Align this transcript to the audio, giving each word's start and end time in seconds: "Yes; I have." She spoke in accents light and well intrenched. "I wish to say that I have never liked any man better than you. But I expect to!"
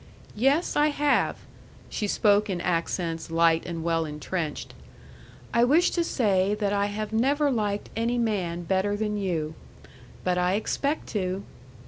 "Yes; 0.35 0.75
I 0.75 0.87
have." 0.87 1.37
She 1.91 2.07
spoke 2.07 2.49
in 2.49 2.59
accents 2.59 3.29
light 3.29 3.67
and 3.67 3.83
well 3.83 4.03
intrenched. 4.03 4.73
"I 5.53 5.63
wish 5.63 5.91
to 5.91 6.03
say 6.03 6.55
that 6.55 6.73
I 6.73 6.87
have 6.87 7.13
never 7.13 7.51
liked 7.51 7.91
any 7.95 8.17
man 8.17 8.63
better 8.63 8.95
than 8.97 9.15
you. 9.15 9.53
But 10.23 10.39
I 10.39 10.53
expect 10.55 11.05
to!" 11.09 11.43